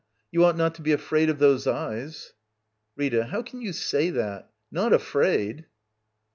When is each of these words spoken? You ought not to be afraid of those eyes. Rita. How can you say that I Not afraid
You 0.31 0.43
ought 0.45 0.57
not 0.57 0.73
to 0.73 0.81
be 0.81 0.93
afraid 0.93 1.29
of 1.29 1.37
those 1.37 1.67
eyes. 1.67 2.33
Rita. 2.95 3.25
How 3.25 3.43
can 3.43 3.61
you 3.61 3.71
say 3.71 4.09
that 4.09 4.45
I 4.45 4.47
Not 4.71 4.93
afraid 4.93 5.67